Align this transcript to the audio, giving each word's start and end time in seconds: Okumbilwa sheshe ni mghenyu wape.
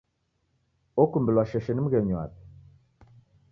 Okumbilwa 1.03 1.43
sheshe 1.49 1.71
ni 1.73 1.81
mghenyu 1.85 2.15
wape. 2.19 2.39